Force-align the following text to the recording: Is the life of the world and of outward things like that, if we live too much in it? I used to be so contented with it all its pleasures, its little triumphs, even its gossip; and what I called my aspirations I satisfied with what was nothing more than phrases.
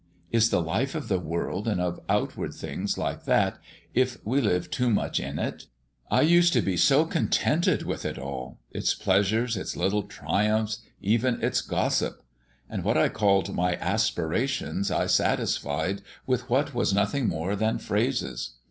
Is 0.31 0.49
the 0.49 0.63
life 0.63 0.95
of 0.95 1.09
the 1.09 1.19
world 1.19 1.67
and 1.67 1.79
of 1.79 1.99
outward 2.09 2.55
things 2.55 2.97
like 2.97 3.25
that, 3.25 3.59
if 3.93 4.17
we 4.25 4.41
live 4.41 4.71
too 4.71 4.89
much 4.89 5.19
in 5.19 5.37
it? 5.37 5.67
I 6.09 6.21
used 6.21 6.53
to 6.53 6.61
be 6.63 6.75
so 6.75 7.05
contented 7.05 7.83
with 7.83 8.03
it 8.03 8.17
all 8.17 8.57
its 8.71 8.95
pleasures, 8.95 9.55
its 9.55 9.77
little 9.77 10.01
triumphs, 10.01 10.79
even 11.01 11.39
its 11.43 11.61
gossip; 11.61 12.23
and 12.67 12.83
what 12.83 12.97
I 12.97 13.09
called 13.09 13.53
my 13.53 13.75
aspirations 13.75 14.89
I 14.89 15.05
satisfied 15.05 16.01
with 16.25 16.49
what 16.49 16.73
was 16.73 16.95
nothing 16.95 17.27
more 17.29 17.55
than 17.55 17.77
phrases. 17.77 18.53